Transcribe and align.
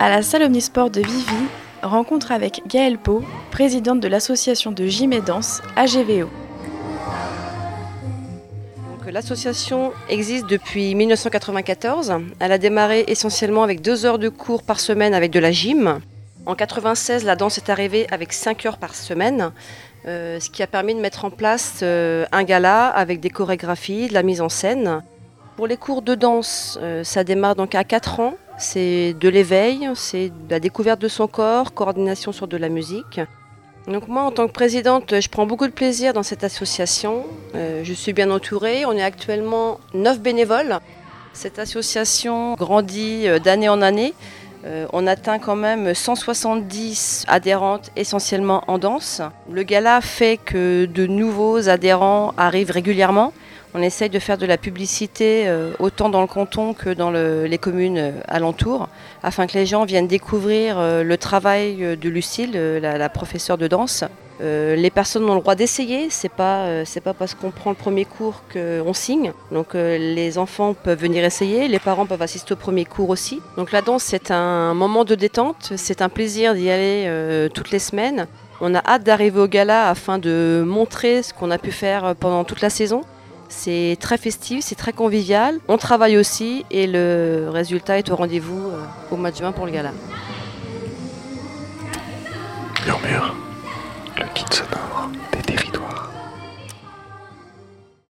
À 0.00 0.08
la 0.08 0.22
salle 0.22 0.44
Omnisport 0.44 0.90
de 0.90 1.00
Vivi, 1.00 1.48
rencontre 1.82 2.30
avec 2.30 2.62
Gaëlle 2.68 2.98
Pau, 2.98 3.24
présidente 3.50 3.98
de 3.98 4.06
l'association 4.06 4.70
de 4.70 4.86
gym 4.86 5.12
et 5.12 5.20
danse 5.20 5.60
AGVO. 5.74 6.28
L'association 9.10 9.92
existe 10.08 10.46
depuis 10.46 10.94
1994. 10.94 12.14
Elle 12.38 12.52
a 12.52 12.58
démarré 12.58 13.06
essentiellement 13.08 13.64
avec 13.64 13.82
deux 13.82 14.06
heures 14.06 14.20
de 14.20 14.28
cours 14.28 14.62
par 14.62 14.78
semaine 14.78 15.14
avec 15.14 15.32
de 15.32 15.40
la 15.40 15.50
gym. 15.50 15.98
En 16.46 16.54
96, 16.54 17.24
la 17.24 17.34
danse 17.34 17.58
est 17.58 17.68
arrivée 17.68 18.06
avec 18.12 18.32
5 18.32 18.66
heures 18.66 18.78
par 18.78 18.94
semaine, 18.94 19.50
euh, 20.06 20.38
ce 20.38 20.48
qui 20.48 20.62
a 20.62 20.68
permis 20.68 20.94
de 20.94 21.00
mettre 21.00 21.24
en 21.24 21.30
place 21.30 21.80
euh, 21.82 22.24
un 22.30 22.44
gala 22.44 22.86
avec 22.86 23.18
des 23.18 23.30
chorégraphies, 23.30 24.06
de 24.06 24.14
la 24.14 24.22
mise 24.22 24.40
en 24.40 24.48
scène. 24.48 25.02
Pour 25.56 25.66
les 25.66 25.76
cours 25.76 26.02
de 26.02 26.14
danse, 26.14 26.78
euh, 26.82 27.02
ça 27.02 27.24
démarre 27.24 27.56
donc 27.56 27.74
à 27.74 27.82
4 27.82 28.20
ans. 28.20 28.34
C'est 28.58 29.14
de 29.14 29.28
l'éveil, 29.28 29.88
c'est 29.94 30.28
de 30.28 30.50
la 30.50 30.60
découverte 30.60 31.00
de 31.00 31.08
son 31.08 31.28
corps, 31.28 31.72
coordination 31.72 32.32
sur 32.32 32.48
de 32.48 32.56
la 32.56 32.68
musique. 32.68 33.20
Donc 33.86 34.08
moi, 34.08 34.22
en 34.22 34.32
tant 34.32 34.46
que 34.46 34.52
présidente, 34.52 35.20
je 35.20 35.28
prends 35.28 35.46
beaucoup 35.46 35.66
de 35.66 35.72
plaisir 35.72 36.12
dans 36.12 36.22
cette 36.22 36.44
association. 36.44 37.24
je 37.54 37.92
suis 37.92 38.12
bien 38.12 38.30
entourée. 38.30 38.84
On 38.84 38.92
est 38.92 39.02
actuellement 39.02 39.78
9 39.94 40.20
bénévoles. 40.20 40.80
Cette 41.32 41.58
association 41.58 42.54
grandit 42.54 43.26
d'année 43.42 43.68
en 43.68 43.80
année. 43.80 44.12
Euh, 44.64 44.86
on 44.92 45.06
atteint 45.06 45.38
quand 45.38 45.54
même 45.54 45.94
170 45.94 47.24
adhérentes 47.28 47.90
essentiellement 47.94 48.64
en 48.66 48.78
danse. 48.78 49.22
Le 49.50 49.62
gala 49.62 50.00
fait 50.00 50.36
que 50.36 50.86
de 50.86 51.06
nouveaux 51.06 51.68
adhérents 51.68 52.34
arrivent 52.36 52.72
régulièrement. 52.72 53.32
On 53.74 53.82
essaye 53.82 54.10
de 54.10 54.18
faire 54.18 54.38
de 54.38 54.46
la 54.46 54.56
publicité 54.56 55.44
euh, 55.46 55.72
autant 55.78 56.08
dans 56.08 56.20
le 56.20 56.26
canton 56.26 56.74
que 56.74 56.90
dans 56.90 57.10
les 57.10 57.58
communes 57.58 57.98
euh, 57.98 58.12
alentours, 58.26 58.88
afin 59.22 59.46
que 59.46 59.54
les 59.54 59.66
gens 59.66 59.84
viennent 59.84 60.08
découvrir 60.08 60.78
le 60.80 61.16
travail 61.16 61.96
de 61.96 62.08
Lucille, 62.08 62.52
la 62.80 63.08
professeure 63.08 63.58
de 63.58 63.66
danse, 63.66 64.04
euh, 64.40 64.76
les 64.76 64.90
personnes 64.90 65.28
ont 65.28 65.34
le 65.34 65.40
droit 65.40 65.56
d'essayer, 65.56 66.10
c'est 66.10 66.28
pas 66.28 66.66
euh, 66.66 66.84
pas 67.02 67.12
parce 67.12 67.34
qu'on 67.34 67.50
prend 67.50 67.70
le 67.70 67.76
premier 67.76 68.04
cours 68.04 68.42
qu'on 68.52 68.92
signe. 68.92 69.32
Donc 69.50 69.74
euh, 69.74 69.98
les 69.98 70.38
enfants 70.38 70.74
peuvent 70.74 71.00
venir 71.00 71.24
essayer, 71.24 71.66
les 71.66 71.78
parents 71.78 72.06
peuvent 72.06 72.22
assister 72.22 72.52
au 72.52 72.56
premier 72.56 72.84
cours 72.84 73.10
aussi. 73.10 73.40
Donc 73.56 73.72
la 73.72 73.82
danse 73.82 74.04
c'est 74.04 74.30
un 74.30 74.74
moment 74.74 75.04
de 75.04 75.14
détente, 75.14 75.72
c'est 75.76 76.02
un 76.02 76.08
plaisir 76.08 76.54
d'y 76.54 76.70
aller 76.70 77.48
toutes 77.52 77.70
les 77.70 77.78
semaines. 77.78 78.26
On 78.60 78.74
a 78.74 78.82
hâte 78.84 79.04
d'arriver 79.04 79.40
au 79.40 79.46
gala 79.46 79.88
afin 79.88 80.18
de 80.18 80.64
montrer 80.66 81.22
ce 81.22 81.32
qu'on 81.32 81.50
a 81.50 81.58
pu 81.58 81.70
faire 81.70 82.14
pendant 82.16 82.44
toute 82.44 82.60
la 82.60 82.70
saison. 82.70 83.02
C'est 83.48 83.96
très 84.00 84.18
festif, 84.18 84.64
c'est 84.64 84.74
très 84.74 84.92
convivial. 84.92 85.58
On 85.68 85.78
travaille 85.78 86.16
aussi 86.18 86.64
et 86.70 86.86
le 86.86 87.48
résultat 87.50 87.98
est 87.98 88.10
au 88.10 88.16
rendez-vous 88.16 88.70
au 89.10 89.16
mois 89.16 89.30
de 89.30 89.36
juin 89.36 89.52
pour 89.52 89.66
le 89.66 89.72
gala. 89.72 89.92
Le 94.16 94.24
kit 94.34 94.44